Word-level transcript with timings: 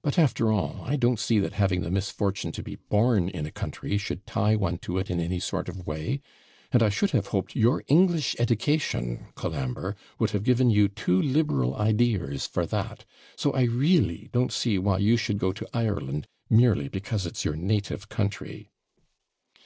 But, 0.00 0.18
after 0.18 0.50
all, 0.50 0.80
I 0.84 0.96
don't 0.96 1.18
see 1.20 1.38
that 1.40 1.52
having 1.52 1.82
the 1.82 1.90
misfortune 1.90 2.52
to 2.52 2.62
be 2.62 2.76
born 2.88 3.28
in 3.28 3.44
a 3.44 3.50
country 3.50 3.98
should 3.98 4.26
tie 4.26 4.56
one 4.56 4.78
to 4.78 4.96
it 4.96 5.10
in 5.10 5.20
any 5.20 5.38
sort 5.38 5.68
of 5.68 5.86
way; 5.86 6.22
and 6.72 6.82
I 6.82 6.88
should 6.88 7.10
have 7.10 7.26
hoped 7.26 7.54
your 7.54 7.84
English 7.86 8.34
EDICATION, 8.38 9.26
Colambre, 9.34 9.94
would 10.18 10.30
have 10.30 10.42
given 10.44 10.70
you 10.70 10.88
too 10.88 11.20
liberal 11.20 11.74
IDEARS 11.76 12.46
for 12.46 12.64
that 12.64 13.04
so 13.36 13.52
I 13.52 13.64
REELLY 13.64 14.30
don't 14.32 14.52
see 14.54 14.78
why 14.78 14.96
you 15.00 15.18
should 15.18 15.36
go 15.36 15.52
to 15.52 15.68
Ireland 15.74 16.28
merely 16.48 16.88
because 16.88 17.26
it's 17.26 17.44
your 17.44 17.54
native 17.56 18.08
country.' 18.08 18.70